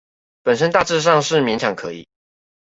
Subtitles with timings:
[0.41, 2.07] 本身大致上是勉強可以